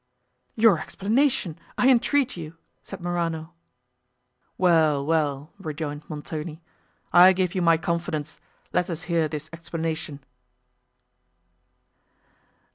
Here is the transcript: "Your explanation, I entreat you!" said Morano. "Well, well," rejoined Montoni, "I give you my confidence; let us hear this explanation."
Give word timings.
"Your 0.55 0.79
explanation, 0.79 1.59
I 1.77 1.87
entreat 1.89 2.35
you!" 2.35 2.57
said 2.81 3.01
Morano. 3.01 3.53
"Well, 4.57 5.05
well," 5.05 5.53
rejoined 5.59 6.09
Montoni, 6.09 6.59
"I 7.13 7.33
give 7.33 7.53
you 7.53 7.61
my 7.61 7.77
confidence; 7.77 8.39
let 8.73 8.89
us 8.89 9.03
hear 9.03 9.27
this 9.27 9.47
explanation." 9.53 10.21